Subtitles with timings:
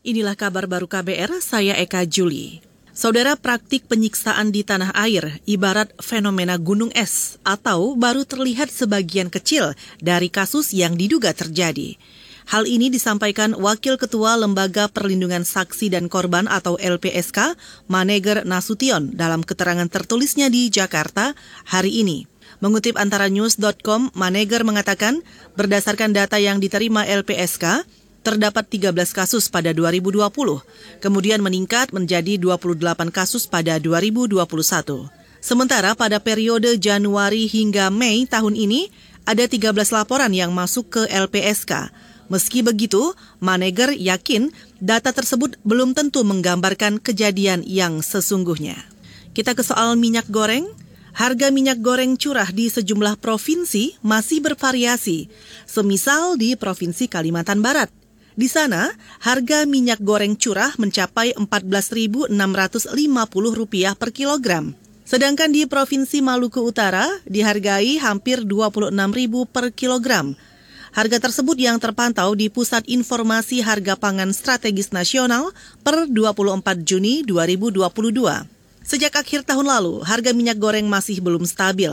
[0.00, 2.64] Inilah kabar baru KBR, saya Eka Juli.
[2.96, 9.76] Saudara praktik penyiksaan di tanah air ibarat fenomena gunung es atau baru terlihat sebagian kecil
[10.00, 12.00] dari kasus yang diduga terjadi.
[12.48, 19.44] Hal ini disampaikan Wakil Ketua Lembaga Perlindungan Saksi dan Korban atau LPSK, Maneger Nasution dalam
[19.44, 21.36] keterangan tertulisnya di Jakarta
[21.68, 22.24] hari ini.
[22.64, 25.20] Mengutip antara news.com, Maneger mengatakan
[25.60, 27.84] berdasarkan data yang diterima LPSK,
[28.20, 30.30] terdapat 13 kasus pada 2020,
[31.00, 34.40] kemudian meningkat menjadi 28 kasus pada 2021.
[35.40, 38.92] Sementara pada periode Januari hingga Mei tahun ini,
[39.24, 41.88] ada 13 laporan yang masuk ke LPSK.
[42.30, 48.78] Meski begitu, Maneger yakin data tersebut belum tentu menggambarkan kejadian yang sesungguhnya.
[49.34, 50.68] Kita ke soal minyak goreng.
[51.10, 55.26] Harga minyak goreng curah di sejumlah provinsi masih bervariasi,
[55.66, 57.99] semisal di Provinsi Kalimantan Barat.
[58.40, 58.88] Di sana,
[59.20, 62.32] harga minyak goreng curah mencapai Rp14.650
[64.00, 64.72] per kilogram.
[65.04, 70.32] Sedangkan di Provinsi Maluku Utara dihargai hampir Rp26.000 per kilogram.
[70.96, 75.52] Harga tersebut yang terpantau di Pusat Informasi Harga Pangan Strategis Nasional
[75.84, 77.84] per 24 Juni 2022.
[78.88, 81.92] Sejak akhir tahun lalu, harga minyak goreng masih belum stabil,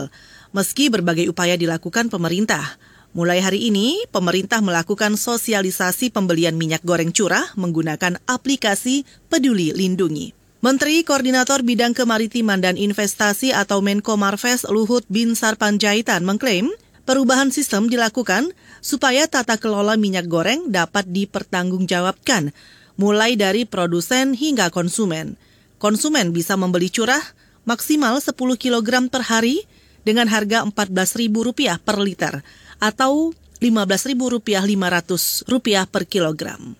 [0.56, 2.80] meski berbagai upaya dilakukan pemerintah.
[3.16, 10.36] Mulai hari ini, pemerintah melakukan sosialisasi pembelian minyak goreng curah menggunakan aplikasi Peduli Lindungi.
[10.60, 16.68] Menteri Koordinator Bidang Kemaritiman dan Investasi atau Menko Marves Luhut Bin Sarpanjaitan mengklaim
[17.08, 18.52] perubahan sistem dilakukan
[18.84, 22.52] supaya tata kelola minyak goreng dapat dipertanggungjawabkan,
[23.00, 25.40] mulai dari produsen hingga konsumen.
[25.80, 27.24] Konsumen bisa membeli curah
[27.64, 29.64] maksimal 10 kg per hari
[30.04, 32.44] dengan harga Rp14.000 per liter
[32.78, 36.78] atau Rp15.500 per kilogram.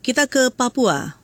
[0.00, 1.20] Kita ke Papua.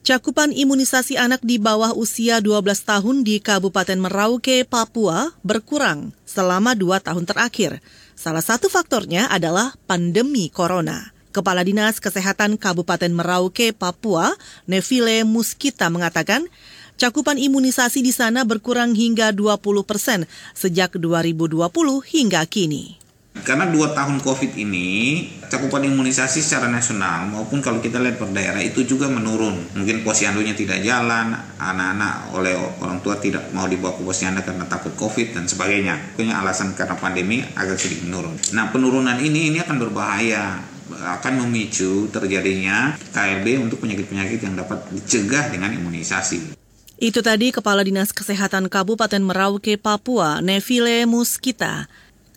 [0.00, 7.04] Cakupan imunisasi anak di bawah usia 12 tahun di Kabupaten Merauke, Papua berkurang selama dua
[7.04, 7.84] tahun terakhir.
[8.16, 11.12] Salah satu faktornya adalah pandemi corona.
[11.36, 14.32] Kepala Dinas Kesehatan Kabupaten Merauke, Papua,
[14.64, 16.48] Neville Muskita mengatakan,
[16.96, 20.24] cakupan imunisasi di sana berkurang hingga 20 persen
[20.56, 21.60] sejak 2020
[22.08, 22.99] hingga kini.
[23.42, 28.62] Karena dua tahun COVID ini, cakupan imunisasi secara nasional maupun kalau kita lihat per daerah
[28.62, 29.74] itu juga menurun.
[29.74, 34.94] Mungkin posyandunya tidak jalan, anak-anak oleh orang tua tidak mau dibawa ke posyandu karena takut
[34.94, 36.14] COVID dan sebagainya.
[36.14, 38.38] Punya alasan karena pandemi agak sedikit menurun.
[38.54, 45.50] Nah penurunan ini ini akan berbahaya akan memicu terjadinya KLB untuk penyakit-penyakit yang dapat dicegah
[45.50, 46.58] dengan imunisasi.
[47.00, 51.88] Itu tadi Kepala Dinas Kesehatan Kabupaten Merauke, Papua, Neville Muskita.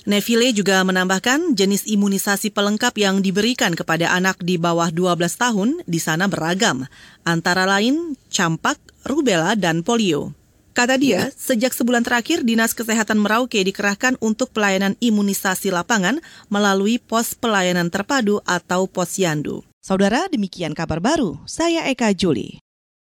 [0.03, 5.95] Neville juga menambahkan jenis imunisasi pelengkap yang diberikan kepada anak di bawah 12 tahun di
[5.95, 6.83] sana beragam,
[7.23, 8.75] antara lain campak,
[9.07, 10.35] rubella, dan polio.
[10.73, 16.17] Kata dia, sejak sebulan terakhir Dinas Kesehatan Merauke dikerahkan untuk pelayanan imunisasi lapangan
[16.49, 19.61] melalui pos pelayanan terpadu atau posyandu.
[19.79, 21.37] Saudara, demikian kabar baru.
[21.45, 22.62] Saya Eka Juli.